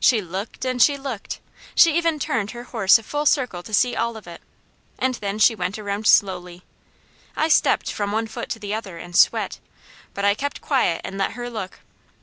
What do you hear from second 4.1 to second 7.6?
of it, and she went around slowly. I